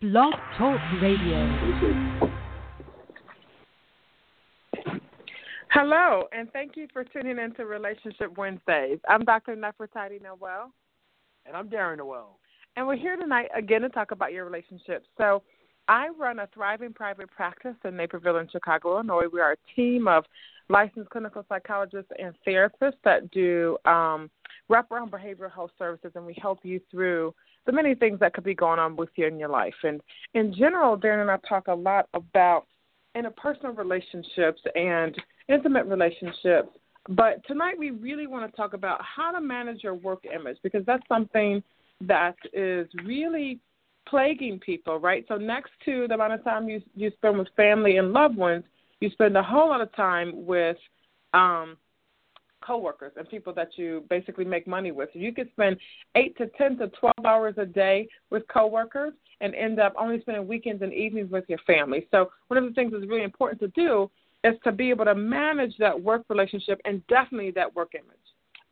[0.00, 2.30] Blog Talk Radio.
[5.70, 8.98] Hello, and thank you for tuning in to Relationship Wednesdays.
[9.08, 9.56] I'm Dr.
[9.56, 10.72] Nefertiti Noel.
[11.46, 12.38] And I'm Darren Noel.
[12.76, 15.06] And we're here tonight again to talk about your relationships.
[15.16, 15.42] So,
[15.86, 19.26] I run a thriving private practice in Naperville in Chicago, Illinois.
[19.30, 20.24] We are a team of
[20.70, 24.30] licensed clinical psychologists and therapists that do um,
[24.70, 27.34] wraparound behavioral health services, and we help you through
[27.66, 29.74] the many things that could be going on with you in your life.
[29.82, 30.00] And
[30.34, 32.66] in general, Darren and I talk a lot about
[33.16, 35.14] interpersonal relationships and
[35.48, 36.68] intimate relationships.
[37.08, 40.84] But tonight we really want to talk about how to manage your work image because
[40.86, 41.62] that's something
[42.00, 43.60] that is really
[44.08, 45.24] plaguing people, right?
[45.28, 48.64] So next to the amount of time you you spend with family and loved ones,
[49.00, 50.76] you spend a whole lot of time with
[51.34, 51.76] um
[52.64, 55.10] coworkers and people that you basically make money with.
[55.12, 55.76] You could spend
[56.14, 60.46] eight to ten to twelve hours a day with coworkers and end up only spending
[60.46, 62.06] weekends and evenings with your family.
[62.10, 64.10] So one of the things that's really important to do
[64.44, 68.16] is to be able to manage that work relationship and definitely that work image.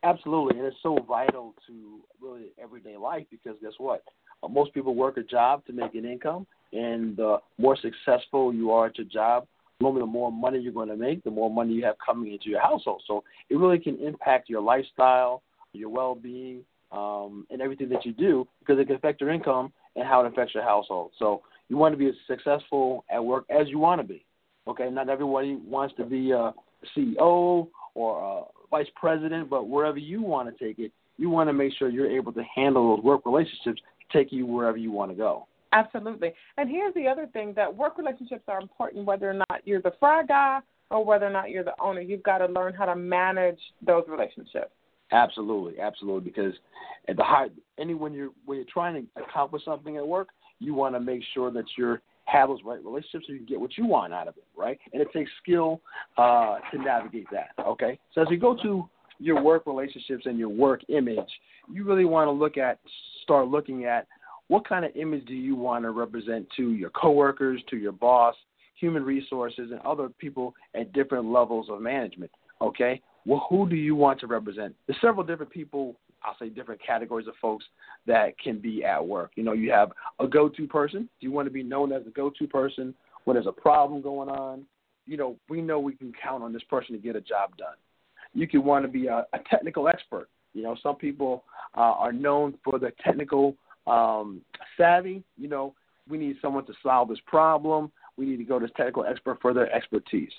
[0.03, 4.03] Absolutely, and it's so vital to really everyday life because guess what?
[4.43, 8.71] Uh, most people work a job to make an income, and the more successful you
[8.71, 9.47] are at your job,
[9.83, 12.49] normally the more money you're going to make, the more money you have coming into
[12.49, 13.03] your household.
[13.05, 18.47] So it really can impact your lifestyle, your well-being, um, and everything that you do
[18.59, 21.11] because it can affect your income and how it affects your household.
[21.19, 24.25] So you want to be as successful at work as you want to be.
[24.67, 26.53] Okay, not everybody wants to be a
[26.95, 31.53] CEO or a vice president, but wherever you want to take it, you want to
[31.53, 35.15] make sure you're able to handle those work relationships, take you wherever you want to
[35.15, 35.47] go.
[35.73, 36.31] Absolutely.
[36.57, 39.93] And here's the other thing that work relationships are important whether or not you're the
[39.99, 40.59] fry guy
[40.91, 41.99] or whether or not you're the owner.
[41.99, 44.71] You've got to learn how to manage those relationships.
[45.11, 46.29] Absolutely, absolutely.
[46.29, 46.53] Because
[47.07, 47.47] at the high,
[47.79, 50.29] any when you're when you're trying to accomplish something at work,
[50.59, 53.59] you want to make sure that you're have those right relationships so you can get
[53.59, 54.79] what you want out of it, right?
[54.93, 55.81] And it takes skill
[56.17, 57.49] uh, to navigate that.
[57.59, 58.87] Okay, so as you go to
[59.19, 61.29] your work relationships and your work image,
[61.71, 62.79] you really want to look at
[63.23, 64.07] start looking at
[64.47, 68.35] what kind of image do you want to represent to your coworkers, to your boss,
[68.75, 72.31] human resources, and other people at different levels of management.
[72.61, 74.75] Okay, well, who do you want to represent?
[74.87, 75.95] There's several different people
[76.25, 77.65] I'll say different categories of folks
[78.07, 79.31] that can be at work.
[79.35, 81.09] You know, you have a go-to person.
[81.19, 82.93] Do you want to be known as a go-to person
[83.25, 84.65] when there's a problem going on.
[85.05, 87.75] You know, we know we can count on this person to get a job done.
[88.33, 90.29] You could want to be a, a technical expert.
[90.53, 91.43] You know, some people
[91.75, 93.55] uh, are known for their technical
[93.87, 94.41] um,
[94.77, 95.23] savvy.
[95.37, 95.73] You know,
[96.09, 97.91] we need someone to solve this problem.
[98.17, 100.31] We need to go to technical expert for their expertise.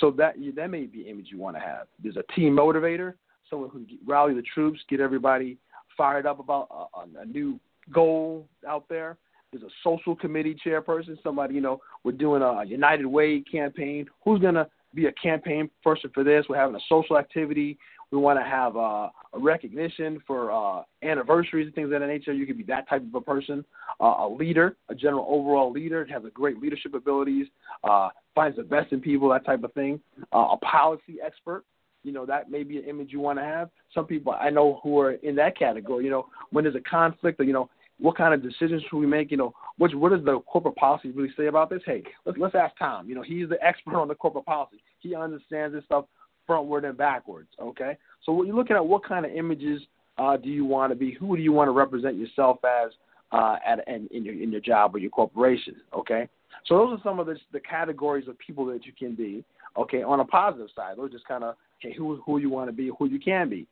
[0.00, 1.86] So that that may be image you want to have.
[2.02, 3.14] There's a team motivator
[3.52, 5.58] someone who can rally the troops, get everybody
[5.96, 7.60] fired up about a, a new
[7.92, 9.18] goal out there.
[9.52, 14.06] There's a social committee chairperson, somebody, you know, we're doing a United Way campaign.
[14.24, 16.46] Who's going to be a campaign person for this?
[16.48, 17.78] We're having a social activity.
[18.12, 22.34] We want to have uh, a recognition for uh, anniversaries and things of that nature.
[22.34, 23.64] You could be that type of a person.
[23.98, 27.46] Uh, a leader, a general overall leader, has a great leadership abilities,
[27.84, 29.98] uh, finds the best in people, that type of thing.
[30.30, 31.64] Uh, a policy expert,
[32.02, 33.70] you know that may be an image you want to have.
[33.94, 36.04] Some people I know who are in that category.
[36.04, 39.06] You know, when there's a conflict, or you know, what kind of decisions should we
[39.06, 39.30] make?
[39.30, 41.80] You know, what what does the corporate policy really say about this?
[41.86, 43.08] Hey, let's let's ask Tom.
[43.08, 44.82] You know, he's the expert on the corporate policy.
[44.98, 46.04] He understands this stuff
[46.48, 47.48] frontward and backwards.
[47.60, 49.82] Okay, so when you're looking at what kind of images
[50.18, 51.12] uh, do you want to be?
[51.12, 52.92] Who do you want to represent yourself as
[53.32, 55.76] uh, at in, in your in your job or your corporation?
[55.96, 56.28] Okay,
[56.66, 59.44] so those are some of the, the categories of people that you can be.
[59.76, 62.68] Okay, on a positive side, those are just kind of okay, who who you want
[62.68, 63.66] to be, who you can be.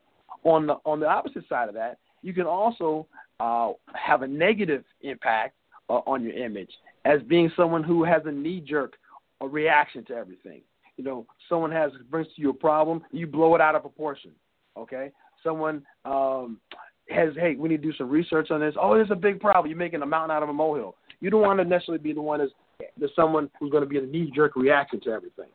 [0.44, 3.06] On the on the opposite side of that, you can also
[3.40, 5.54] uh, have a negative impact
[5.88, 6.70] uh, on your image
[7.04, 8.94] as being someone who has a knee jerk
[9.42, 10.60] reaction to everything.
[11.00, 14.32] You know, someone has brings to you a problem, you blow it out of proportion.
[14.76, 15.10] Okay,
[15.42, 16.60] someone um,
[17.08, 18.74] has hey, we need to do some research on this.
[18.78, 19.70] Oh, it's a big problem.
[19.70, 20.96] You're making a mountain out of a molehill.
[21.20, 22.52] You don't want to necessarily be the one that's
[22.98, 25.48] there's someone who's going to be a knee jerk reaction to everything.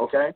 [0.00, 0.32] Okay,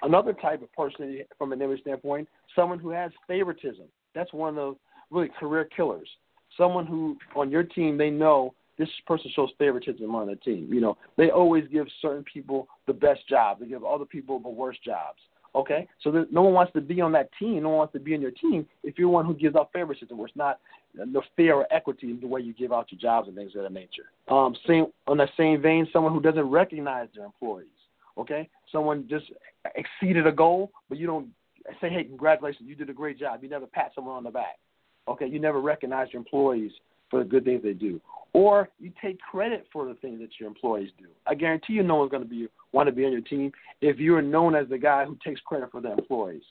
[0.00, 3.84] Another type of person, from an image standpoint, someone who has favoritism.
[4.14, 4.76] That's one of
[5.10, 6.08] really career killers.
[6.56, 10.68] Someone who on your team they know this person shows favoritism on the team.
[10.72, 13.60] You know, they always give certain people the best job.
[13.60, 15.18] They give other people the worst jobs.
[15.54, 17.62] Okay, so there, no one wants to be on that team.
[17.62, 20.18] No one wants to be on your team if you're one who gives out favoritism,
[20.18, 20.60] where it's not
[20.94, 23.62] the fair or equity in the way you give out your jobs and things of
[23.62, 24.10] that nature.
[24.28, 27.68] Um, same on that same vein, someone who doesn't recognize their employees.
[28.18, 29.26] Okay, someone just
[29.76, 31.28] exceeded a goal, but you don't
[31.80, 34.58] say, "Hey, congratulations, you did a great job." You never pat someone on the back.
[35.08, 36.72] Okay, you never recognize your employees
[37.10, 38.00] for the good things they do,
[38.32, 41.06] or you take credit for the things that your employees do.
[41.26, 43.50] I guarantee you, no one's going to be want to be on your team
[43.80, 46.42] if you're known as the guy who takes credit for their employees.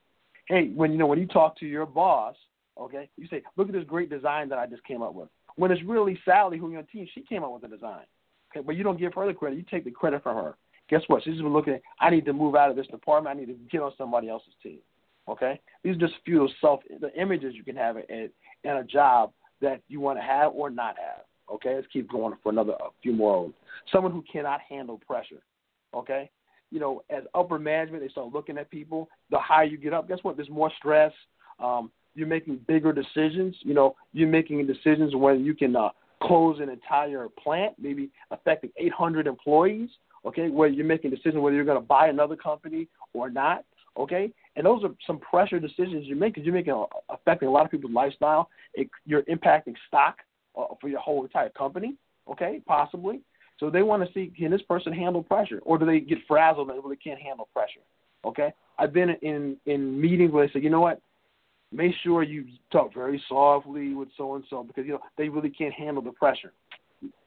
[0.48, 2.36] Hey, when you know when you talk to your boss,
[2.80, 5.72] okay, you say, "Look at this great design that I just came up with." When
[5.72, 8.06] it's really Sally who's on your team, she came up with the design.
[8.52, 10.56] Okay, but you don't give her the credit; you take the credit from her.
[10.90, 11.24] Guess what?
[11.24, 13.36] She's been looking at, I need to move out of this department.
[13.36, 14.80] I need to get on somebody else's team.
[15.28, 18.30] Okay, these are just a few of self the images you can have in,
[18.64, 19.32] in a job
[19.66, 21.26] that you want to have or not have.
[21.52, 23.52] Okay, let's keep going for another a few more.
[23.92, 25.42] Someone who cannot handle pressure.
[25.94, 26.30] Okay,
[26.72, 29.10] you know, as upper management, they start looking at people.
[29.32, 30.36] The higher you get up, guess what?
[30.36, 31.12] There's more stress.
[31.60, 33.56] Um, you're making bigger decisions.
[33.62, 35.90] You know, you're making decisions whether you can uh,
[36.24, 39.90] close an entire plant, maybe affecting 800 employees.
[40.26, 43.64] Okay, where you're making decisions whether you're going to buy another company or not.
[43.98, 47.52] Okay, and those are some pressure decisions you make because you're making a, affecting a
[47.52, 48.50] lot of people's lifestyle.
[48.74, 50.18] It, you're impacting stock
[50.58, 51.96] uh, for your whole entire company.
[52.30, 53.22] Okay, possibly.
[53.60, 56.70] So they want to see can this person handle pressure, or do they get frazzled
[56.70, 57.82] and they really can't handle pressure?
[58.26, 61.02] Okay, I've been in in meetings where they say, you know what,
[61.72, 65.50] make sure you talk very softly with so and so because you know they really
[65.50, 66.54] can't handle the pressure.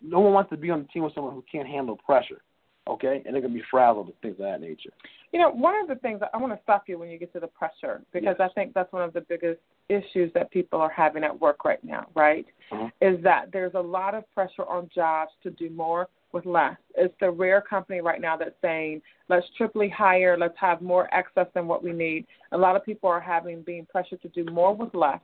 [0.02, 2.42] No one wants to be on the team with someone who can't handle pressure.
[2.88, 4.90] Okay, and they're gonna be frazzled and things of that nature.
[5.32, 7.40] You know, one of the things I want to stop you when you get to
[7.40, 8.50] the pressure because yes.
[8.50, 11.82] I think that's one of the biggest issues that people are having at work right
[11.84, 12.46] now, right?
[12.72, 12.86] Mm-hmm.
[13.00, 16.76] Is that there's a lot of pressure on jobs to do more with less.
[16.94, 21.46] It's the rare company right now that's saying, let's triply hire, let's have more excess
[21.54, 22.26] than what we need.
[22.52, 25.20] A lot of people are having being pressured to do more with less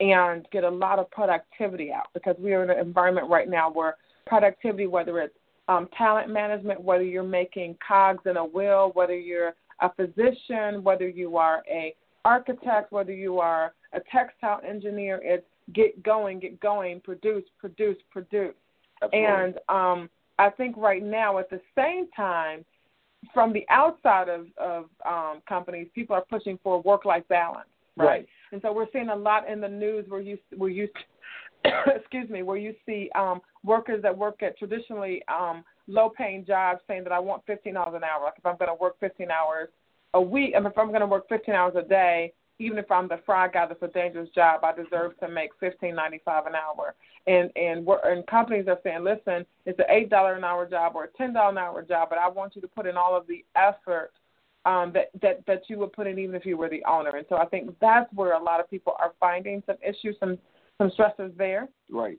[0.00, 3.70] and get a lot of productivity out because we are in an environment right now
[3.70, 3.96] where
[4.26, 5.34] productivity, whether it's
[5.72, 11.08] um, talent management, whether you're making cogs in a wheel, whether you're a physician, whether
[11.08, 17.00] you are a architect, whether you are a textile engineer, it's get going, get going,
[17.00, 18.54] produce, produce, produce.
[19.02, 19.28] Absolutely.
[19.28, 22.64] And um, I think right now, at the same time,
[23.32, 28.06] from the outside of, of um, companies, people are pushing for work-life balance, right?
[28.06, 28.26] right?
[28.52, 30.88] And so we're seeing a lot in the news where you where you
[31.96, 37.04] excuse me, where you see um, workers that work at traditionally um, low-paying jobs saying
[37.04, 38.24] that I want fifteen dollars an hour.
[38.24, 39.68] Like if I'm going to work fifteen hours
[40.14, 43.20] a week, if I'm going to work fifteen hours a day, even if I'm the
[43.24, 46.94] fry guy that's a dangerous job, I deserve to make fifteen ninety five an hour.
[47.26, 50.92] And and we're, and companies are saying, listen, it's an eight dollar an hour job
[50.94, 53.16] or a ten dollar an hour job, but I want you to put in all
[53.16, 54.12] of the effort
[54.64, 57.16] um, that that that you would put in even if you were the owner.
[57.16, 60.38] And so I think that's where a lot of people are finding some issues, some
[60.82, 61.68] some stresses there.
[61.90, 62.18] Right.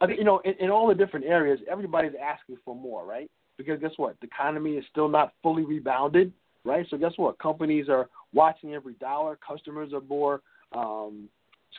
[0.00, 3.30] I think, you know, in, in all the different areas, everybody's asking for more, right?
[3.56, 4.16] Because guess what?
[4.20, 6.32] The economy is still not fully rebounded,
[6.64, 6.86] right?
[6.88, 7.38] So guess what?
[7.38, 9.36] Companies are watching every dollar.
[9.36, 11.28] Customers are more um,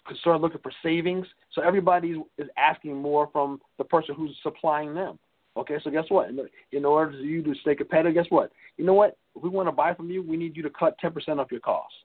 [0.06, 1.26] concerned looking for savings.
[1.54, 5.18] So everybody is asking more from the person who's supplying them.
[5.58, 6.30] Okay, so guess what?
[6.72, 8.52] In, order for you to stay competitive, guess what?
[8.78, 9.18] You know what?
[9.36, 11.60] If we want to buy from you, we need you to cut 10% off your
[11.60, 11.96] costs.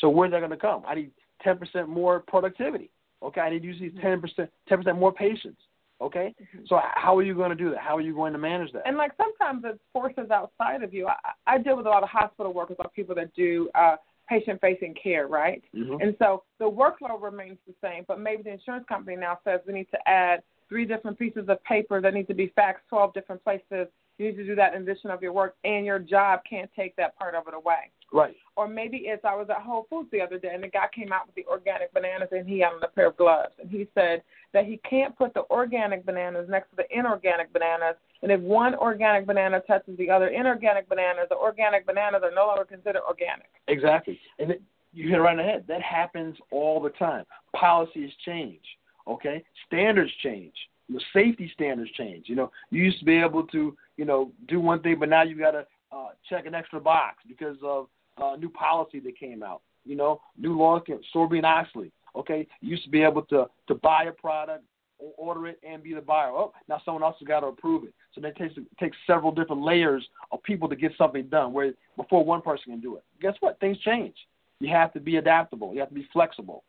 [0.00, 0.82] So where's that going to come?
[0.86, 1.10] I need
[1.44, 2.90] 10% more productivity.
[3.24, 5.56] Okay, I need to use 10%, 10% more patience.
[6.00, 6.64] Okay, mm-hmm.
[6.66, 7.78] so how are you going to do that?
[7.78, 8.82] How are you going to manage that?
[8.84, 11.06] And like sometimes it's forces outside of you.
[11.06, 11.14] I,
[11.46, 13.96] I deal with a lot of hospital workers, or people that do uh,
[14.28, 15.62] patient-facing care, right?
[15.74, 16.00] Mm-hmm.
[16.00, 19.72] And so the workload remains the same, but maybe the insurance company now says we
[19.72, 23.44] need to add three different pieces of paper that need to be faxed 12 different
[23.44, 23.86] places.
[24.18, 26.96] You need to do that in addition of your work, and your job can't take
[26.96, 27.90] that part of it away.
[28.14, 28.36] Right.
[28.56, 31.12] Or maybe it's I was at Whole Foods the other day and the guy came
[31.12, 33.88] out with the organic bananas and he had on a pair of gloves and he
[33.92, 38.40] said that he can't put the organic bananas next to the inorganic bananas and if
[38.40, 43.02] one organic banana touches the other inorganic banana, the organic bananas are no longer considered
[43.06, 43.48] organic.
[43.68, 44.18] Exactly.
[44.38, 44.62] And it,
[44.94, 45.64] you hit it right in the head.
[45.68, 47.24] That happens all the time.
[47.54, 48.62] Policies change.
[49.06, 49.44] Okay?
[49.66, 50.54] Standards change.
[50.88, 52.26] The safety standards change.
[52.28, 55.22] You know, you used to be able to, you know, do one thing, but now
[55.22, 57.88] you got to uh, check an extra box because of
[58.22, 59.62] uh, new policy that came out.
[59.84, 60.80] You know, new law,
[61.14, 61.92] Sarbanes-Oxley.
[62.16, 64.64] Okay, you used to be able to to buy a product,
[64.98, 66.30] order it, and be the buyer.
[66.30, 67.94] Oh, now someone else has got to approve it.
[68.14, 71.52] So that takes takes several different layers of people to get something done.
[71.52, 73.02] Where before one person can do it.
[73.20, 73.58] Guess what?
[73.60, 74.14] Things change.
[74.60, 75.74] You have to be adaptable.
[75.74, 76.62] You have to be flexible.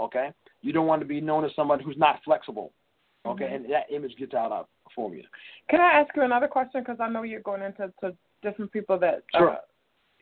[0.00, 0.30] Okay,
[0.62, 2.72] you don't want to be known as somebody who's not flexible.
[3.26, 3.54] Okay, mm-hmm.
[3.54, 5.24] and that image gets out of for you.
[5.68, 6.80] Can I ask you another question?
[6.80, 9.50] Because I know you're going into to different people that sure.
[9.50, 9.56] uh,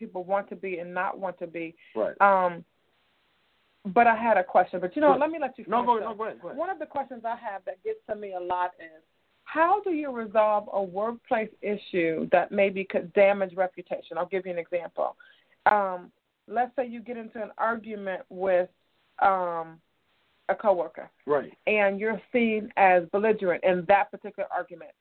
[0.01, 1.75] people want to be and not want to be.
[1.95, 2.19] Right.
[2.19, 2.65] Um,
[3.93, 4.79] but I had a question.
[4.79, 5.65] But you know, let me let you.
[5.67, 6.57] No, go, no, go ahead, go ahead.
[6.57, 9.01] One of the questions I have that gets to me a lot is,
[9.43, 14.17] how do you resolve a workplace issue that maybe could damage reputation?
[14.17, 15.15] I'll give you an example.
[15.65, 16.11] Um,
[16.47, 18.69] let's say you get into an argument with
[19.21, 19.79] um,
[20.49, 24.91] a coworker, right, and you're seen as belligerent in that particular argument.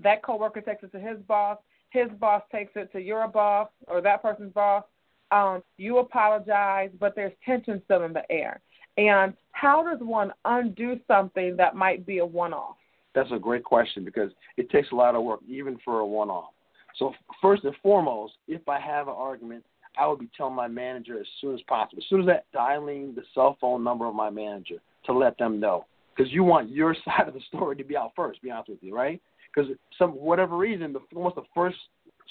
[0.00, 1.58] That coworker takes it to his boss.
[1.94, 4.82] His boss takes it to your boss or that person's boss.
[5.30, 8.60] Um, you apologize, but there's tension still in the air.
[8.98, 12.76] And how does one undo something that might be a one-off?
[13.14, 16.50] That's a great question because it takes a lot of work, even for a one-off.
[16.98, 19.64] So first and foremost, if I have an argument,
[19.96, 22.02] I would be telling my manager as soon as possible.
[22.02, 25.60] As soon as that, dialing the cell phone number of my manager to let them
[25.60, 25.86] know,
[26.16, 28.42] because you want your side of the story to be out first.
[28.42, 29.22] Be honest with you, right?
[29.54, 31.76] Because some whatever reason, the almost the first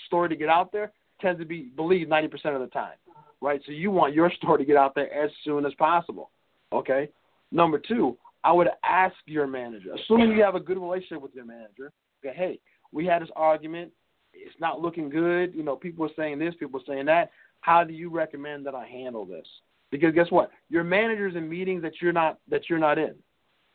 [0.08, 2.96] story to get out there tends to be believed ninety percent of the time,
[3.42, 3.62] right?
[3.66, 6.32] So you want your story to get out there as soon as possible.
[6.72, 7.10] Okay.
[7.52, 11.46] Number two, I would ask your manager, assuming you have a good relationship with your
[11.46, 11.92] manager,
[12.26, 12.60] okay, hey,
[12.92, 13.92] we had this argument.
[14.34, 15.54] It's not looking good.
[15.54, 17.30] You know, people are saying this, people are saying that.
[17.62, 19.46] How do you recommend that I handle this?
[19.92, 20.50] Because guess what?
[20.70, 23.14] Your manager's in meetings that you're not that you're not in.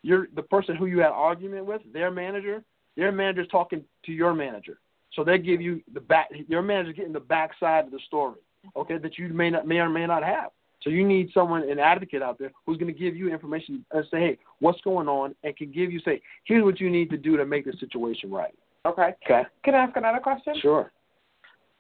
[0.03, 2.63] You're the person who you had argument with, their manager,
[2.99, 4.79] their manager's talking to your manager.
[5.15, 8.41] So they give you the back your manager's getting the backside of the story,
[8.77, 10.51] okay, that you may not may or may not have.
[10.83, 14.05] So you need someone, an advocate out there, who's going to give you information and
[14.11, 17.17] say, hey, what's going on, and can give you say, here's what you need to
[17.17, 18.55] do to make the situation right.
[18.87, 19.11] Okay.
[19.25, 19.43] Okay.
[19.65, 20.55] Can I ask another question?
[20.61, 20.93] Sure.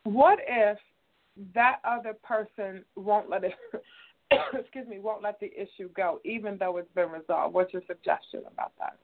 [0.02, 0.78] What if
[1.54, 3.52] that other person won't let it?
[4.58, 7.54] excuse me, won't let the issue go, even though it's been resolved.
[7.54, 8.96] What's your suggestion about that?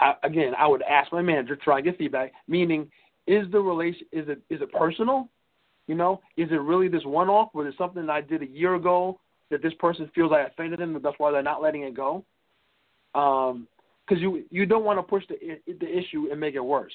[0.00, 2.32] I, again, I would ask my manager, try and get feedback.
[2.48, 2.90] Meaning,
[3.26, 5.28] is the relation is it is it personal?
[5.86, 8.42] You know, is it really this one off, or is it something that I did
[8.42, 11.62] a year ago that this person feels I offended them, and that's why they're not
[11.62, 12.24] letting it go?
[13.14, 13.68] Um,
[14.06, 15.36] because you you don't want to push the
[15.66, 16.92] the issue and make it worse.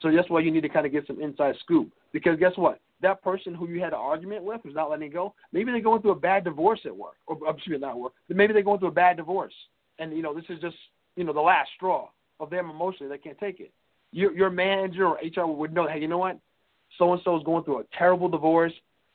[0.00, 1.90] So that's why you need to kind of get some inside scoop.
[2.12, 2.80] Because guess what?
[3.02, 5.80] That person who you had an argument with who's not letting it go, maybe they're
[5.80, 8.12] going through a bad divorce at work, or excuse me, not work.
[8.28, 9.54] Maybe they're going through a bad divorce,
[9.98, 10.76] and you know this is just
[11.16, 12.08] you know the last straw
[12.40, 13.10] of them emotionally.
[13.10, 13.72] They can't take it.
[14.12, 15.86] Your your manager or HR would know.
[15.86, 16.38] Hey, you know what?
[16.96, 18.72] So and so is going through a terrible divorce.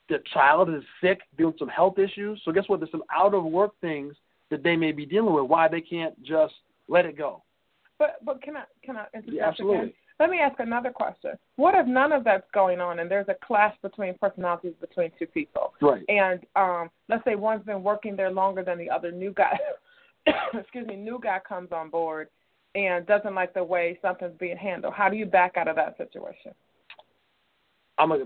[0.09, 2.41] The child is sick, dealing with some health issues.
[2.43, 2.79] So guess what?
[2.79, 4.15] There's some out of work things
[4.51, 5.45] that they may be dealing with.
[5.45, 6.53] Why they can't just
[6.87, 7.41] let it go.
[7.97, 9.77] But but can I can I interject yeah, absolutely.
[9.77, 9.93] again?
[10.19, 11.31] Let me ask another question.
[11.55, 15.25] What if none of that's going on and there's a clash between personalities between two
[15.25, 15.73] people?
[15.81, 16.03] Right.
[16.07, 19.11] And um, let's say one's been working there longer than the other.
[19.11, 19.57] New guy,
[20.53, 22.27] excuse me, new guy comes on board
[22.75, 24.93] and doesn't like the way something's being handled.
[24.93, 26.53] How do you back out of that situation?
[27.97, 28.25] I'm gonna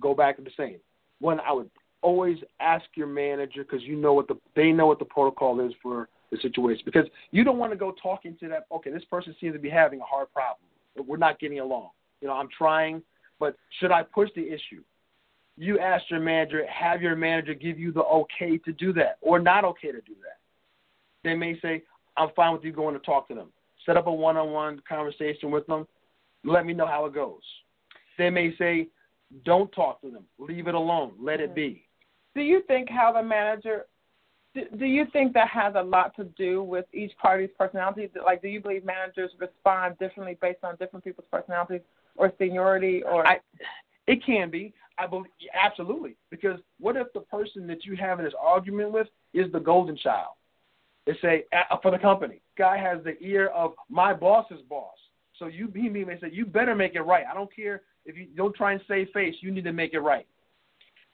[0.00, 0.78] go back to the same.
[1.20, 1.70] One, I would
[2.00, 5.72] always ask your manager because you know what the they know what the protocol is
[5.82, 8.66] for the situation because you don't want to go talking to that.
[8.72, 10.66] Okay, this person seems to be having a hard problem.
[10.96, 11.90] We're not getting along.
[12.20, 13.02] You know, I'm trying,
[13.38, 14.82] but should I push the issue?
[15.56, 19.38] You ask your manager, have your manager give you the okay to do that or
[19.38, 20.38] not okay to do that.
[21.24, 21.82] They may say,
[22.16, 23.48] I'm fine with you going to talk to them.
[23.84, 25.86] Set up a one on one conversation with them.
[26.44, 27.42] Let me know how it goes.
[28.18, 28.88] They may say,
[29.44, 30.24] don't talk to them.
[30.38, 31.12] Leave it alone.
[31.20, 31.84] Let it be.
[32.34, 33.86] Do you think how the manager
[34.54, 38.10] do you think that has a lot to do with each party's personality?
[38.22, 41.80] Like, do you believe managers respond differently based on different people's personalities
[42.16, 43.02] or seniority?
[43.02, 43.38] Or I,
[44.06, 44.74] it can be.
[44.98, 46.16] I believe absolutely.
[46.30, 49.96] Because what if the person that you have in this argument with is the golden
[49.96, 50.34] child?
[51.06, 51.44] They say
[51.80, 54.96] for the company, guy has the ear of my boss's boss.
[55.38, 57.24] So you he may say you better make it right.
[57.28, 59.34] I don't care if you don't try and save face.
[59.40, 60.26] You need to make it right.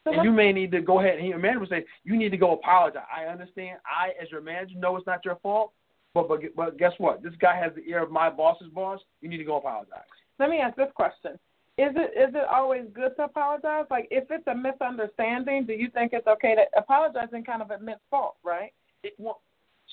[0.05, 2.31] So and you may need to go ahead and your manager will say you need
[2.31, 3.05] to go apologize.
[3.15, 3.79] I understand.
[3.87, 5.73] I, as your manager, know it's not your fault.
[6.15, 7.23] But but but guess what?
[7.23, 9.01] This guy has the ear of my boss's boss.
[9.21, 10.05] You need to go apologize.
[10.39, 11.33] Let me ask this question:
[11.77, 13.85] Is it is it always good to apologize?
[13.91, 17.71] Like if it's a misunderstanding, do you think it's okay to apologize and kind of
[17.71, 18.37] admit fault?
[18.45, 18.73] Right?
[19.05, 19.41] It, well,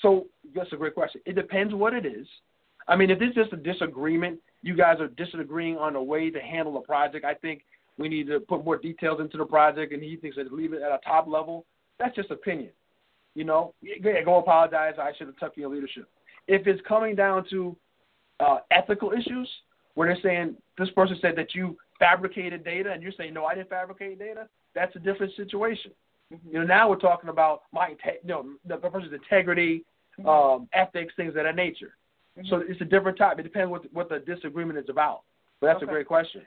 [0.02, 1.20] so that's a great question.
[1.24, 2.26] It depends what it is.
[2.88, 6.40] I mean, if it's just a disagreement, you guys are disagreeing on a way to
[6.40, 7.24] handle a project.
[7.24, 7.62] I think
[7.98, 10.82] we need to put more details into the project, and he thinks that leave it
[10.82, 11.64] at a top level.
[11.98, 12.70] That's just opinion.
[13.34, 14.94] You know, yeah, go apologize.
[15.00, 16.08] I should have took your leadership.
[16.48, 17.76] If it's coming down to
[18.40, 19.48] uh, ethical issues,
[19.94, 23.54] where they're saying this person said that you fabricated data, and you're saying no, I
[23.54, 25.90] didn't fabricate data, that's a different situation.
[26.32, 26.48] Mm-hmm.
[26.48, 29.84] You know, now we're talking about my, you know, the person's integrity,
[30.18, 30.28] mm-hmm.
[30.28, 31.96] um, ethics, things of that nature.
[32.38, 32.48] Mm-hmm.
[32.48, 33.38] So it's a different type.
[33.38, 35.22] It depends what what the disagreement is about.
[35.60, 35.86] But that's okay.
[35.86, 36.42] a great question.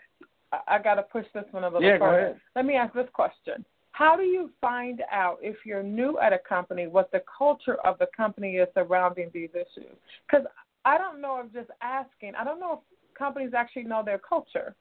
[0.51, 2.11] I, I got to push this one a little yeah, further.
[2.11, 2.41] Go ahead.
[2.55, 3.65] Let me ask this question.
[3.91, 7.97] How do you find out if you're new at a company what the culture of
[7.99, 9.95] the company is surrounding these issues?
[10.25, 10.45] Because
[10.85, 14.75] I don't know if just asking, I don't know if companies actually know their culture.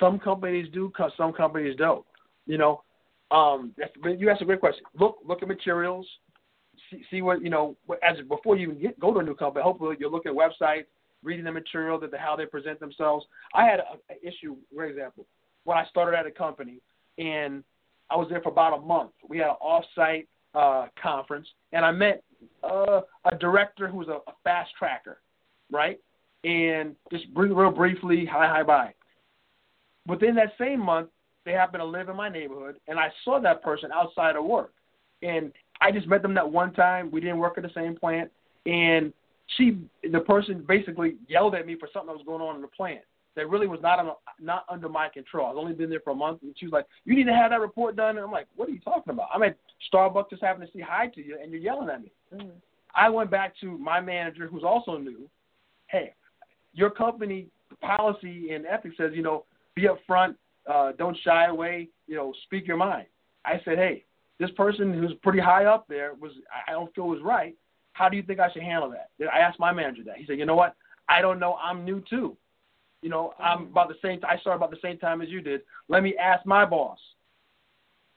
[0.00, 2.04] Some companies do, some companies don't.
[2.46, 2.82] You know,
[3.32, 3.72] um,
[4.18, 4.84] you asked a great question.
[4.98, 6.06] Look, look at materials.
[6.90, 9.62] see, see what you know as before you get, go to a new company.
[9.62, 10.84] Hopefully, you're looking at websites,
[11.22, 13.24] reading the material, that the, how they present themselves.
[13.54, 15.26] I had an issue, for example,
[15.64, 16.80] when I started at a company,
[17.18, 17.64] and
[18.10, 19.12] I was there for about a month.
[19.28, 22.22] We had an off-site uh, conference, and I met
[22.62, 25.20] uh, a director who was a, a fast tracker,
[25.70, 25.98] right?
[26.44, 28.92] And just real briefly, hi, hi, bye.
[30.06, 31.08] Within that same month,
[31.44, 34.72] they happen to live in my neighborhood, and I saw that person outside of work.
[35.22, 37.10] And I just met them that one time.
[37.10, 38.30] We didn't work at the same plant,
[38.66, 39.12] and
[39.56, 39.78] she,
[40.10, 43.02] the person, basically yelled at me for something that was going on in the plant
[43.34, 45.46] that really was not on, not under my control.
[45.46, 47.50] I've only been there for a month, and she was like, "You need to have
[47.50, 49.28] that report done." And I'm like, "What are you talking about?
[49.34, 49.56] I'm at
[49.92, 52.50] Starbucks just having to say hi to you, and you're yelling at me." Mm-hmm.
[52.94, 55.28] I went back to my manager, who's also new.
[55.86, 56.14] Hey,
[56.74, 57.48] your company
[57.80, 59.44] policy and ethics says, you know,
[59.74, 60.36] be upfront,
[60.70, 63.06] uh, don't shy away, you know, speak your mind.
[63.44, 64.04] I said, hey,
[64.38, 66.32] this person who's pretty high up there was
[66.66, 67.54] I don't feel was right.
[67.92, 69.10] How do you think I should handle that?
[69.32, 70.16] I asked my manager that.
[70.16, 70.74] He said, you know what?
[71.08, 71.56] I don't know.
[71.62, 72.36] I'm new too.
[73.02, 74.20] You know, I'm about the same.
[74.26, 75.62] I started about the same time as you did.
[75.88, 76.98] Let me ask my boss.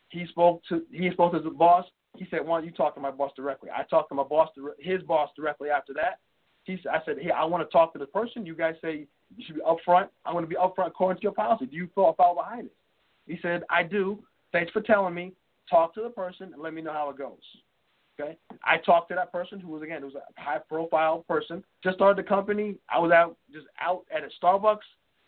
[0.09, 1.85] He spoke to he spoke to the boss.
[2.15, 4.49] He said, "Why don't you talk to my boss directly?" I talked to my boss,
[4.79, 6.19] his boss directly after that.
[6.63, 8.45] He said, "I said, hey, I want to talk to the person.
[8.45, 10.10] You guys say you should be upfront.
[10.25, 11.65] I'm going to be upfront according to your policy.
[11.65, 12.75] Do you feel I fall behind it?"
[13.27, 14.24] He said, "I do.
[14.51, 15.34] Thanks for telling me.
[15.70, 17.39] Talk to the person and let me know how it goes."
[18.20, 18.38] Okay.
[18.63, 21.63] I talked to that person who was again, it was a high profile person.
[21.84, 22.75] Just started the company.
[22.89, 24.77] I was out just out at a Starbucks.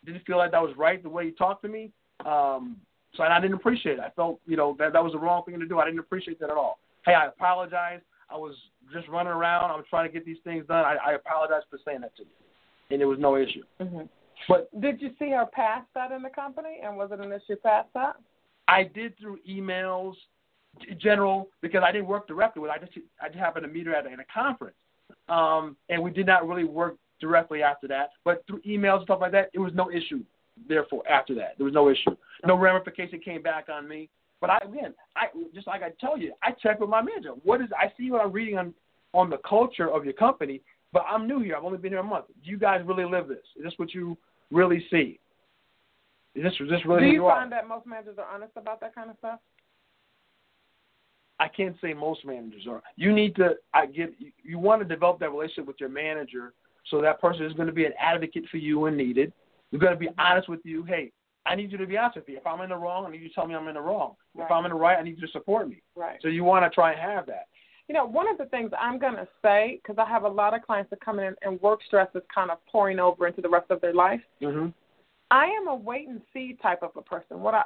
[0.05, 1.91] Didn't feel like that was right the way he talked to me.
[2.25, 2.77] Um,
[3.15, 3.99] so I didn't appreciate it.
[3.99, 5.79] I felt, you know, that that was the wrong thing to do.
[5.79, 6.79] I didn't appreciate that at all.
[7.05, 8.01] Hey, I apologize.
[8.29, 8.55] I was
[8.93, 9.71] just running around.
[9.71, 10.85] I was trying to get these things done.
[10.85, 12.29] I, I apologize for saying that to you,
[12.89, 13.63] and it was no issue.
[13.81, 14.01] Mm-hmm.
[14.47, 17.59] But did you see her pass that in the company, and was it an issue
[17.61, 18.15] past that?
[18.67, 20.13] I did through emails,
[20.99, 22.71] general, because I didn't work directly with.
[22.71, 22.77] Her.
[22.77, 24.75] I just I just happened to meet her at a, at a conference,
[25.29, 28.09] um, and we did not really work directly after that.
[28.23, 30.23] But through emails and stuff like that, it was no issue.
[30.67, 32.15] Therefore, after that, there was no issue.
[32.45, 34.09] No ramification came back on me.
[34.39, 37.31] But I again, I just like I tell you, I check with my manager.
[37.43, 38.73] What is I see what I'm reading on
[39.13, 40.61] on the culture of your company,
[40.93, 41.55] but I'm new here.
[41.55, 42.25] I've only been here a month.
[42.43, 43.43] Do you guys really live this?
[43.57, 44.17] Is this what you
[44.51, 45.19] really see?
[46.35, 47.01] Is this is this really?
[47.01, 47.61] Do you, you find are?
[47.61, 49.39] that most managers are honest about that kind of stuff?
[51.39, 52.81] I can't say most managers are.
[52.95, 53.55] You need to.
[53.73, 54.13] I get.
[54.17, 56.53] You, you want to develop that relationship with your manager,
[56.89, 59.33] so that person is going to be an advocate for you when needed.
[59.71, 60.83] They're going to be honest with you.
[60.83, 61.11] Hey,
[61.45, 62.35] I need you to be honest with me.
[62.35, 64.15] If I'm in the wrong, I need you to tell me I'm in the wrong.
[64.35, 64.45] Right.
[64.45, 65.81] If I'm in the right, I need you to support me.
[65.95, 66.17] Right.
[66.21, 67.47] So you want to try and have that.
[67.87, 70.53] You know, one of the things I'm going to say, because I have a lot
[70.53, 73.49] of clients that come in and work stress is kind of pouring over into the
[73.49, 74.19] rest of their life.
[74.41, 74.67] Mm-hmm.
[75.31, 77.39] I am a wait and see type of a person.
[77.39, 77.63] What I,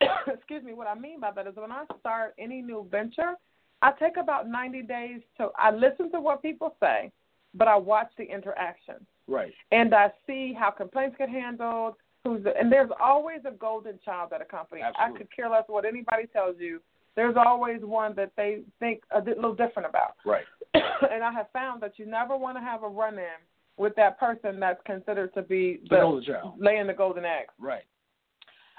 [0.26, 3.34] excuse me, what I mean by that is when I start any new venture,
[3.82, 7.10] I take about 90 days to, I listen to what people say,
[7.54, 8.96] but I watch the interaction.
[9.26, 9.52] Right.
[9.72, 14.32] And I see how complaints get handled, who's the, and there's always a golden child
[14.34, 14.82] at a company.
[14.82, 15.14] Absolutely.
[15.14, 16.80] I could care less what anybody tells you.
[17.16, 20.14] There's always one that they think a little different about.
[20.24, 20.44] Right.
[20.74, 23.40] and I have found that you never want to have a run in
[23.76, 26.54] with that person that's considered to be the, the golden child.
[26.58, 27.46] laying the golden egg.
[27.58, 27.84] Right.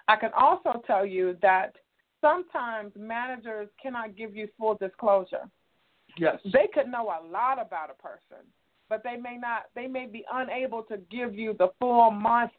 [0.07, 1.75] I can also tell you that
[2.21, 5.49] sometimes managers cannot give you full disclosure.
[6.17, 6.39] Yes.
[6.45, 8.45] They could know a lot about a person,
[8.89, 12.51] but they may not they may be unable to give you the full month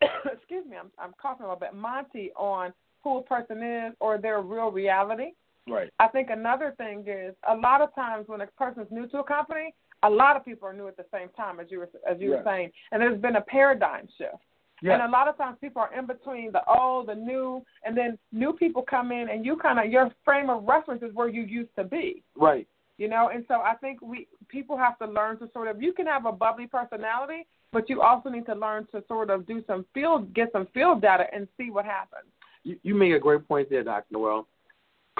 [0.32, 2.72] excuse me, I'm, I'm coughing a little bit, Monty on
[3.04, 5.32] who a person is or their real reality.
[5.68, 5.90] Right.
[6.00, 9.24] I think another thing is a lot of times when a person's new to a
[9.24, 12.20] company, a lot of people are new at the same time as you were as
[12.20, 12.38] you yes.
[12.38, 14.42] were saying, and there's been a paradigm shift.
[14.82, 15.00] Yes.
[15.00, 18.18] And a lot of times people are in between the old, the new, and then
[18.32, 21.42] new people come in, and you kind of your frame of reference is where you
[21.42, 22.22] used to be.
[22.36, 22.66] Right.
[22.98, 25.92] You know, and so I think we people have to learn to sort of you
[25.94, 29.64] can have a bubbly personality, but you also need to learn to sort of do
[29.66, 32.26] some field, get some field data, and see what happens.
[32.64, 34.06] You, you make a great point there, Dr.
[34.10, 34.46] Noel.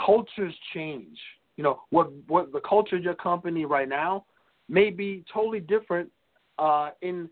[0.04, 1.16] Cultures change.
[1.56, 4.24] You know what what the culture of your company right now
[4.68, 6.10] may be totally different
[6.58, 7.28] uh, in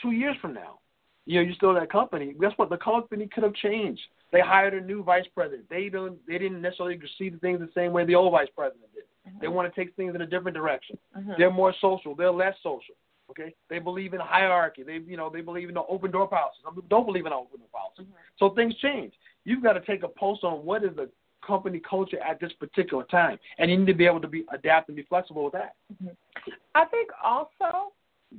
[0.00, 0.78] two years from now.
[1.26, 2.34] You know, you're still that company.
[2.40, 2.70] Guess what?
[2.70, 4.00] The company could have changed.
[4.32, 5.68] They hired a new vice president.
[5.68, 6.18] They don't.
[6.26, 9.04] They didn't necessarily see the things the same way the old vice president did.
[9.28, 9.38] Mm-hmm.
[9.40, 10.98] They want to take things in a different direction.
[11.16, 11.32] Mm-hmm.
[11.38, 12.14] They're more social.
[12.14, 12.94] They're less social.
[13.30, 14.82] Okay, they believe in hierarchy.
[14.82, 16.58] They, you know, they believe in the open door policy.
[16.64, 18.02] Some people don't believe in open door policy.
[18.02, 18.12] Mm-hmm.
[18.38, 19.12] So things change.
[19.44, 21.08] You've got to take a pulse on what is the
[21.46, 24.88] company culture at this particular time, and you need to be able to be adapt
[24.88, 25.74] and be flexible with that.
[25.92, 26.14] Mm-hmm.
[26.74, 27.92] I think also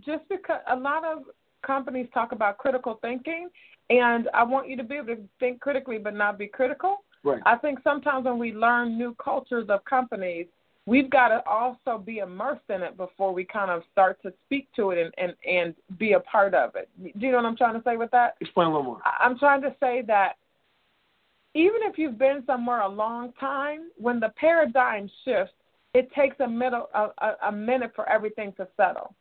[0.06, 1.24] just because a lot of
[1.66, 3.50] companies talk about critical thinking,
[3.90, 6.98] and I want you to be able to think critically but not be critical.
[7.24, 7.42] Right.
[7.46, 10.48] I think sometimes when we learn new cultures of companies,
[10.86, 14.68] we've got to also be immersed in it before we kind of start to speak
[14.76, 16.90] to it and and and be a part of it.
[17.02, 18.36] Do you know what I'm trying to say with that?
[18.42, 19.02] Explain a little more.
[19.20, 20.38] I'm trying to say that
[21.54, 25.54] even if you've been somewhere a long time, when the paradigm shifts,
[25.94, 29.14] it takes a middle a, a, a minute for everything to settle.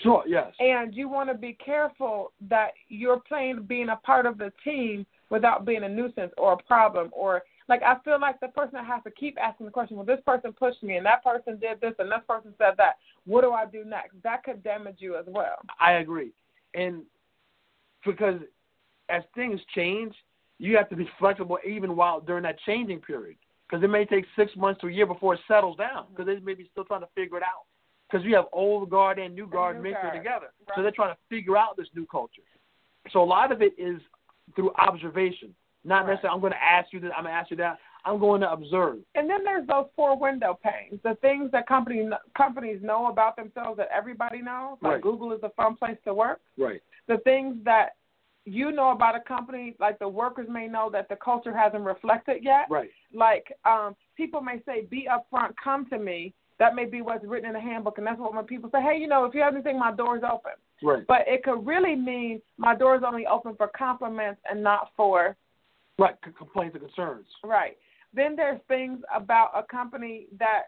[0.00, 0.24] Sure.
[0.26, 0.52] Yes.
[0.58, 5.06] And you want to be careful that you're playing being a part of the team
[5.30, 8.86] without being a nuisance or a problem or like I feel like the person that
[8.86, 11.80] has to keep asking the question, well, this person pushed me and that person did
[11.80, 12.96] this and this person said that.
[13.24, 14.16] What do I do next?
[14.22, 15.56] That could damage you as well.
[15.80, 16.32] I agree,
[16.74, 17.02] and
[18.04, 18.40] because
[19.08, 20.14] as things change,
[20.58, 23.36] you have to be flexible even while during that changing period.
[23.68, 26.06] Because it may take six months to a year before it settles down.
[26.10, 27.64] Because they may be still trying to figure it out.
[28.10, 30.14] Because we have old guard and new guard new mixed guard.
[30.14, 30.76] together, Right.
[30.76, 32.42] so they're trying to figure out this new culture.
[33.10, 34.00] So a lot of it is
[34.54, 35.54] through observation.
[35.82, 36.10] Not Right.
[36.12, 37.78] necessarily I'm going to ask you this, I'm going to ask you that.
[38.06, 38.98] I'm going to observe.
[39.14, 43.78] And then there's those four window panes, the things that company, companies know about themselves
[43.78, 44.76] that everybody knows.
[44.82, 45.02] Like Right.
[45.02, 46.40] Google is a fun place to work.
[46.58, 46.82] Right.
[47.08, 47.96] The things that
[48.44, 52.42] you know about a company, like the workers may know that the culture hasn't reflected
[52.42, 52.66] yet.
[52.68, 52.90] Right.
[53.12, 57.48] Like um, people may say, "Be upfront, come to me." That may be what's written
[57.48, 59.54] in the handbook, and that's what when people say, "Hey, you know, if you have
[59.54, 60.52] anything, my door's open."
[60.82, 61.04] Right.
[61.06, 65.36] But it could really mean my door's only open for compliments and not for
[65.98, 66.14] Right.
[66.36, 67.26] Complaints and concerns.
[67.44, 67.76] right.
[68.12, 70.64] Then there's things about a company that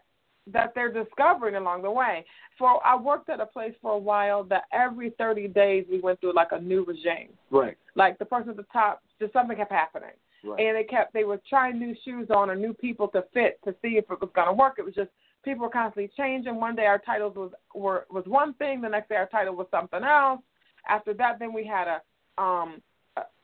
[0.53, 2.25] that they're discovering along the way.
[2.57, 6.19] So I worked at a place for a while that every 30 days we went
[6.19, 7.29] through like a new regime.
[7.51, 7.77] Right.
[7.95, 10.11] Like the person at the top, just something kept happening.
[10.43, 10.67] Right.
[10.67, 13.73] and they kept they were trying new shoes on or new people to fit to
[13.81, 14.75] see if it was going to work.
[14.77, 15.09] It was just
[15.43, 16.55] people were constantly changing.
[16.55, 19.67] One day our titles was were was one thing, the next day our title was
[19.71, 20.41] something else.
[20.87, 22.81] After that, then we had a um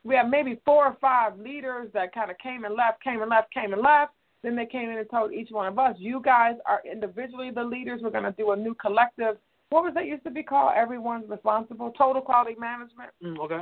[0.04, 3.30] we had maybe four or five leaders that kind of came and left, came and
[3.30, 4.13] left, came and left.
[4.43, 7.63] Then they came in and told each one of us, "You guys are individually the
[7.63, 8.01] leaders.
[8.03, 9.38] We're going to do a new collective."
[9.69, 10.73] What was that used to be called?
[10.75, 11.91] Everyone's responsible.
[11.97, 13.62] Total quality management Mm, okay.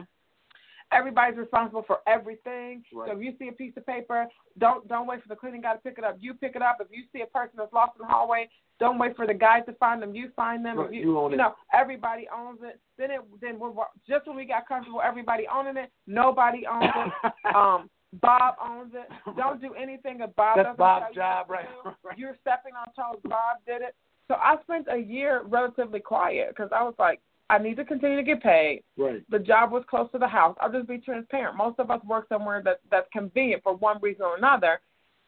[0.91, 2.83] everybody's responsible for everything.
[2.93, 3.09] Right.
[3.09, 5.73] So if you see a piece of paper, don't don't wait for the cleaning guy
[5.73, 6.17] to pick it up.
[6.19, 6.77] You pick it up.
[6.81, 9.61] If you see a person that's lost in the hallway, don't wait for the guy
[9.61, 10.13] to find them.
[10.13, 10.79] You find them.
[10.79, 11.37] Right, you, you own it.
[11.37, 12.79] know, everybody owns it.
[12.97, 13.71] Then it then we're
[14.09, 15.91] just when we got comfortable, everybody owning it.
[16.07, 16.91] Nobody owns
[17.23, 17.33] it.
[17.55, 17.89] um,
[18.19, 19.09] Bob owns it.
[19.37, 21.65] Don't do anything if Bob That's doesn't Bob's tell you job, right,
[22.03, 22.17] right.
[22.17, 23.21] You're stepping on toes.
[23.23, 23.95] Bob did it.
[24.27, 27.19] So I spent a year relatively quiet because I was like,
[27.49, 29.21] I need to continue to get paid Right.
[29.29, 30.55] the job was close to the house.
[30.61, 31.57] I'll just be transparent.
[31.57, 34.79] Most of us work somewhere that that's convenient for one reason or another.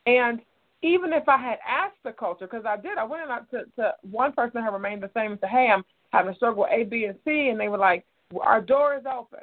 [0.06, 0.39] And
[0.84, 3.93] even if I had asked the culture, because I did, I went in to, to
[4.10, 6.84] one person had remained the same and said, "Hey, I'm having a struggle with A,
[6.84, 9.39] B, and C," and they were like, well, "Our door is open."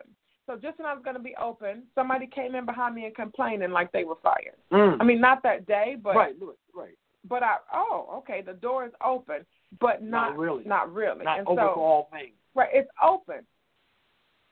[0.51, 3.15] So just when I was going to be open, somebody came in behind me and
[3.15, 4.57] complaining like they were fired.
[4.73, 4.97] Mm.
[5.01, 6.35] I mean, not that day, but right.
[6.75, 6.97] Right.
[7.29, 9.47] but I oh okay, the door is open,
[9.81, 10.65] but not Not really.
[10.65, 11.25] not really.
[11.25, 12.33] Not and open so for all things.
[12.57, 13.47] right, it's open,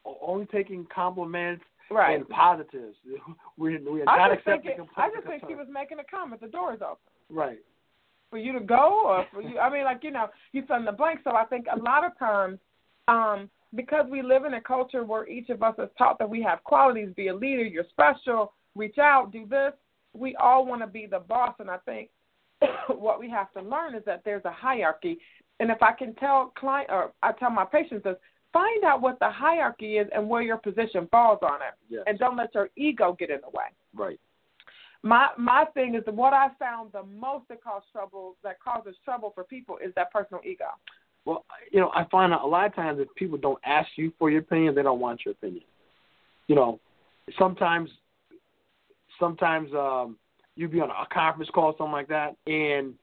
[0.04, 2.14] Only taking compliments right.
[2.14, 2.96] and positives.
[3.56, 6.40] We we are not accepting I just think she was making a comment.
[6.40, 7.58] The door is open Right.
[8.30, 9.58] for you to go, or for you.
[9.58, 11.20] I mean, like you know, you fill in the blank.
[11.24, 12.60] So I think a lot of times,
[13.08, 16.42] um, because we live in a culture where each of us is taught that we
[16.42, 19.72] have qualities, be a leader, you're special, reach out, do this.
[20.14, 22.08] We all want to be the boss, and I think
[22.88, 25.18] what we have to learn is that there's a hierarchy.
[25.60, 28.16] And if I can tell client or I tell my patients is
[28.52, 32.04] find out what the hierarchy is and where your position falls on it, Yes.
[32.06, 34.18] and don't let your ego get in the way Right.
[35.02, 38.96] my my thing is that what I found the most that causes trouble that causes
[39.04, 40.66] trouble for people is that personal ego.
[41.24, 44.30] Well, you know, I find a lot of times if people don't ask you for
[44.30, 45.64] your opinion, they don't want your opinion.
[46.46, 46.80] You know,
[47.38, 47.90] sometimes,
[49.20, 50.16] sometimes um,
[50.56, 52.94] you be on a conference call, or something like that, and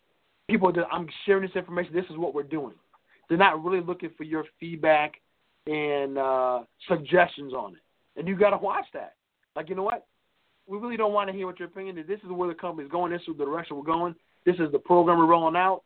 [0.50, 1.94] people, just, I'm sharing this information.
[1.94, 2.74] This is what we're doing.
[3.30, 5.14] They're not really looking for your feedback
[5.68, 9.14] and uh, suggestions on it, and you got to watch that.
[9.56, 10.06] Like, you know what?
[10.68, 12.08] We really don't want to hear what your opinion is.
[12.08, 13.12] This is where the company's going.
[13.12, 14.16] This is the direction we're going.
[14.46, 15.84] This is the program we're rolling out.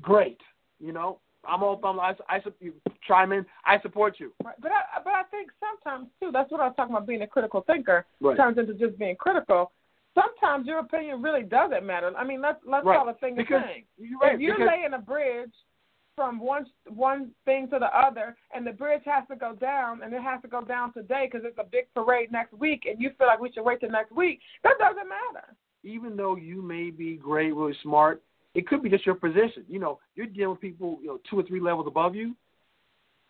[0.00, 0.40] Great.
[0.84, 1.18] You know,
[1.48, 2.74] I'm all I'm, I, I you
[3.08, 3.46] chime in.
[3.64, 4.32] I support you.
[4.44, 4.54] Right.
[4.60, 7.26] But I but I think sometimes too, that's what I was talking about being a
[7.26, 8.36] critical thinker Right.
[8.36, 9.72] turns into just being critical.
[10.14, 12.12] Sometimes your opinion really doesn't matter.
[12.16, 12.98] I mean, let's let's Right.
[12.98, 13.84] call a thing Because a thing.
[13.98, 14.34] you're right.
[14.34, 15.52] if you're because, laying a bridge
[16.16, 20.12] from one one thing to the other, and the bridge has to go down, and
[20.12, 23.10] it has to go down today because it's a big parade next week, and you
[23.18, 25.46] feel like we should wait till next week, that doesn't matter.
[25.82, 28.22] even though you may be great, really smart,
[28.54, 29.64] it could be just your position.
[29.68, 32.34] You know, you're dealing with people, you know, two or three levels above you.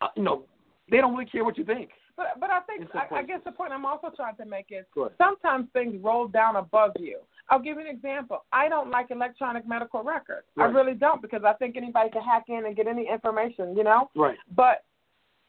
[0.00, 0.44] Uh, you know,
[0.90, 1.90] they don't really care what you think.
[2.16, 4.84] But but I think I, I guess the point I'm also trying to make is
[5.18, 7.18] sometimes things roll down above you.
[7.50, 8.44] I'll give you an example.
[8.52, 10.46] I don't like electronic medical records.
[10.54, 10.66] Right.
[10.66, 13.82] I really don't because I think anybody can hack in and get any information, you
[13.82, 14.10] know.
[14.14, 14.38] Right.
[14.54, 14.84] But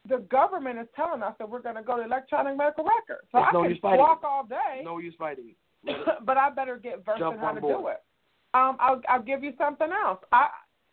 [0.09, 3.27] the government is telling us that we're going to go to electronic medical records.
[3.31, 5.55] So There's I no can use fighting walk all day, No use fighting.
[6.25, 7.81] but I better get versed Jump in how to board.
[7.81, 8.03] do it.
[8.55, 10.19] Um, I'll I'll give you something else.
[10.31, 10.47] I,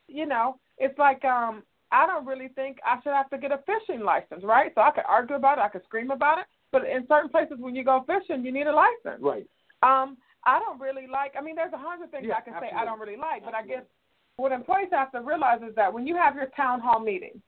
[0.09, 3.61] you know, it's like um, I don't really think I should have to get a
[3.70, 4.72] fishing license, right?
[4.75, 7.59] So I could argue about it, I could scream about it, but in certain places
[7.61, 9.22] when you go fishing, you need a license.
[9.22, 9.46] Right.
[9.83, 11.35] Um, I don't really like.
[11.38, 12.70] I mean, there's a hundred things Yeah, I can say.
[12.77, 13.85] I don't really like, but I guess
[14.37, 17.40] what employees have to realize is that when you have your town hall meeting,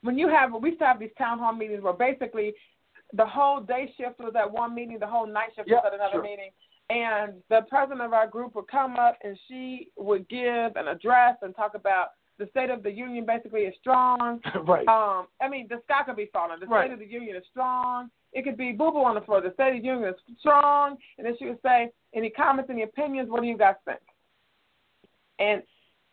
[0.00, 2.54] when you have, we used to have these town hall meetings where basically
[3.12, 5.94] the whole day shift was at one meeting, the whole night shift Yeah, was at
[5.94, 6.22] another sure.
[6.22, 6.50] meeting,
[6.90, 11.36] and the president of our group would come up and she would give an address
[11.42, 14.40] and talk about the state of the union basically is strong.
[14.66, 14.86] right.
[14.88, 16.58] Um, I mean, the sky could be falling.
[16.60, 16.86] The Right.
[16.86, 18.10] state of the union is strong.
[18.32, 19.40] It could be boo boo on the floor.
[19.40, 20.96] The state of the union is strong.
[21.16, 23.30] And then she would say, any comments, any opinions?
[23.30, 24.00] What do you guys think?
[25.38, 25.62] And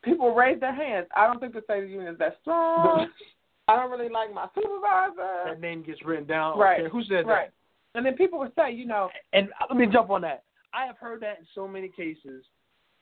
[0.04, 1.08] people raise their hands.
[1.16, 3.08] I don't think the state of the union is that strong.
[3.68, 5.44] I don't really like my supervisor.
[5.46, 6.58] that name gets written down.
[6.58, 6.82] Right.
[6.82, 7.28] Okay, who said that?
[7.28, 7.50] Right.
[7.96, 10.44] And then people would say, you know, And let me jump on that.
[10.74, 12.44] I have heard that in so many cases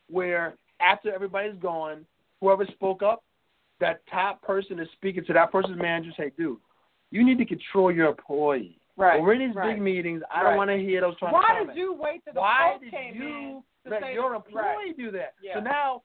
[0.10, 2.06] where after everybody's gone,
[2.42, 3.24] whoever spoke up,
[3.80, 6.58] that top person is speaking to that person's manager, say, dude,
[7.12, 8.80] you need to control your employee.
[8.98, 9.16] right.
[9.16, 9.74] When we're in these right.
[9.76, 10.50] big meetings, I Right.
[10.50, 12.92] don't want to hear those trying Why to did you wait till the Why did
[12.92, 14.42] came you in let your right.
[14.46, 15.36] employee do that?
[15.42, 15.56] Yeah.
[15.56, 16.02] So now,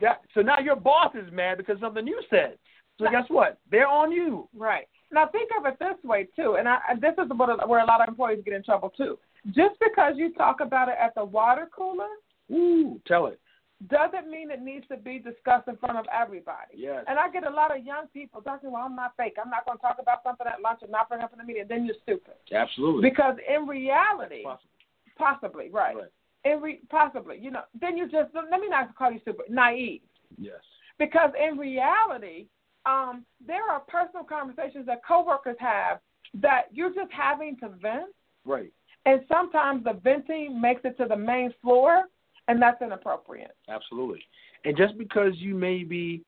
[0.00, 2.58] that, so now your boss is mad because of something you said.
[2.98, 3.10] So No.
[3.10, 3.58] guess what?
[3.70, 4.48] They're on you.
[4.54, 4.86] Right.
[5.12, 8.00] Now think of it this way too, and I, this is what, where a lot
[8.00, 9.18] of employees get in trouble too.
[9.52, 12.08] Just because you talk about it at the water cooler
[12.50, 13.40] Ooh, tell it.
[13.88, 16.74] doesn't mean it needs to be discussed in front of everybody.
[16.76, 17.04] Yes.
[17.08, 19.34] And I get a lot of young people talking, well, I'm not fake.
[19.42, 21.38] I'm not going to talk about something at lunch and not bring it up in
[21.38, 21.64] the media.
[21.68, 22.34] Then you're stupid.
[22.52, 23.08] Absolutely.
[23.08, 24.70] Because in reality, Possible.
[25.18, 25.96] possibly, right.
[25.96, 26.12] Right.
[26.44, 30.00] In re- possibly, you know, then you're just, let me not call you stupid, naive.
[30.38, 30.60] Yes.
[30.98, 32.46] Because in reality,
[32.86, 35.98] um, there are personal conversations that coworkers have
[36.34, 38.06] that you're just having to vent,
[38.44, 38.70] Right.
[39.06, 42.04] And sometimes the venting makes it to the main floor,
[42.48, 43.56] and that's inappropriate.
[43.68, 44.20] Absolutely.
[44.64, 46.22] And just because you may be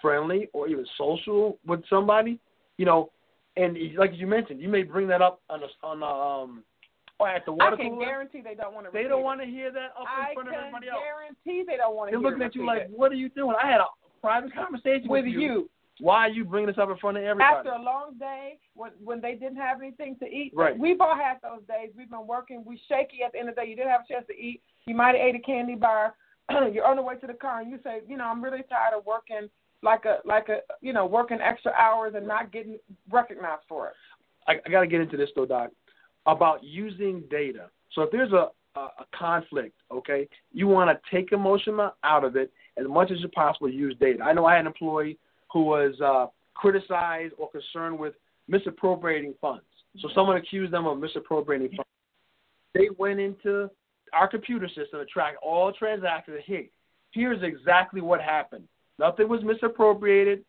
[0.00, 2.40] friendly or even social with somebody,
[2.78, 3.10] you know,
[3.56, 6.64] and like you mentioned, you may bring that up on a, on a, um
[7.20, 8.06] or at the water I can cooler.
[8.06, 8.92] guarantee they don't want to.
[8.92, 11.00] They don't want to hear that up in I front of everybody else.
[11.04, 12.18] guarantee they don't want to.
[12.18, 13.86] They're looking at you like, "What are you doing?" I had a
[14.20, 15.68] private conversation with with you
[16.00, 17.56] Why are you bringing this up in front of everybody?
[17.56, 20.52] after a long day when when they didn't have anything to eat.
[20.54, 20.78] Right.
[20.78, 21.90] We've all had those days.
[21.96, 22.64] We've been working.
[22.66, 23.68] We shaky at the end of the day.
[23.68, 24.62] You didn't have a chance to eat.
[24.86, 26.14] You might have ate a candy bar.
[26.72, 28.96] You're on the way to the car and you say, you know, I'm really tired
[28.96, 29.48] of working
[29.82, 32.78] like a like a you know working extra hours and not getting
[33.10, 33.94] recognized for it.
[34.48, 35.70] I, I got to get into this though, Doc,
[36.26, 37.68] about using data.
[37.94, 42.36] So if there's a, a, a conflict, okay, you want to take emotion out of
[42.36, 44.22] it as much as you possibly use data.
[44.22, 45.18] I know I had an employee
[45.52, 48.14] who was uh, criticized or concerned with
[48.48, 49.64] misappropriating funds.
[50.00, 51.88] So someone accused them of misappropriating funds.
[52.74, 53.70] They went into
[54.12, 56.38] our computer system to track all transactions.
[56.46, 56.70] Hey,
[57.10, 58.64] here's exactly what happened.
[58.98, 60.44] Nothing was misappropriated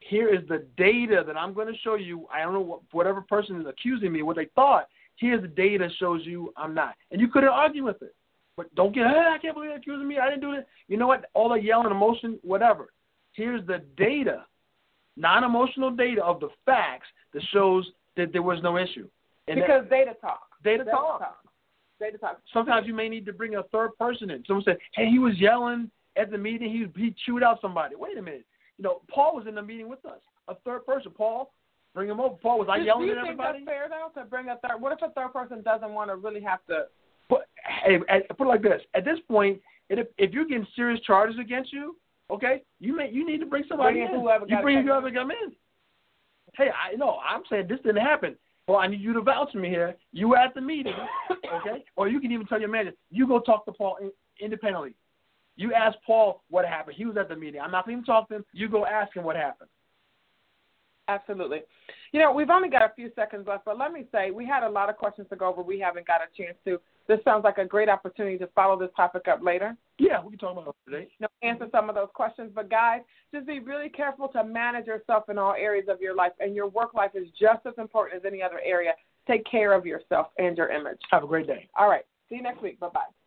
[0.00, 2.26] here is the data that I'm going to show you.
[2.32, 4.88] I don't know what, whatever person is accusing me, what they thought.
[5.16, 8.14] Here's the data shows you I'm not, and you couldn't argue with it.
[8.56, 10.18] But don't get, hey, I can't believe they're accusing me.
[10.18, 10.66] I didn't do it.
[10.88, 11.26] You know what?
[11.34, 12.88] All the yelling, and emotion, whatever.
[13.36, 14.44] Here's the data,
[15.16, 19.08] non-emotional data of the facts that shows that there was no issue.
[19.48, 20.48] And that- because data talk.
[20.64, 21.18] data, Data talk.
[21.20, 21.44] talk.
[22.00, 22.40] Data talk.
[22.52, 24.44] Sometimes you may need to bring a third person in.
[24.46, 26.70] Someone said, "Hey, he was yelling at the meeting.
[26.70, 28.44] He he chewed out somebody." Wait a minute.
[28.78, 30.20] You know, Paul was in the meeting with us.
[30.48, 31.52] A third person, Paul,
[31.94, 32.36] bring him over.
[32.36, 33.64] Paul was I Do- yelling do at you think everybody?
[33.64, 34.80] that's fair though to bring a third?
[34.80, 36.88] What if a third person doesn't want to really have to?
[37.28, 41.38] But hey, put it like this: at this point, if if you're getting serious charges
[41.38, 41.96] against you,
[42.30, 45.30] okay, you may you need to bring somebody Bring in whoever you bring whoever come
[45.30, 45.52] in.
[46.56, 48.36] Hey, I know I'm saying this didn't happen.
[48.68, 49.94] Well, I need you to vouch for me here.
[50.12, 50.94] You were at the meeting,
[51.30, 51.84] okay?
[51.94, 54.10] Or you can even tell your manager, you go talk to Paul in,
[54.40, 54.94] independently.
[55.54, 56.96] You ask Paul what happened.
[56.96, 57.60] He was at the meeting.
[57.60, 58.44] I'm not going to even talk to him.
[58.52, 59.70] You go ask him what happened.
[61.08, 61.60] Absolutely.
[62.12, 64.64] You know, we've only got a few seconds left, but let me say we had
[64.64, 65.62] a lot of questions to go over.
[65.62, 66.80] We haven't got a chance to.
[67.06, 69.76] This sounds like a great opportunity to follow this topic up later.
[69.98, 71.08] Yeah, we can talk about it today.
[71.18, 72.52] You know, answer some of those questions.
[72.54, 73.00] But guys,
[73.34, 76.68] just be really careful to manage yourself in all areas of your life, and your
[76.68, 78.92] work life is just as important as any other area.
[79.26, 80.98] Take care of yourself and your image.
[81.10, 81.68] Have a great day.
[81.78, 82.04] All right.
[82.28, 82.78] See you next week.
[82.78, 83.25] Bye bye.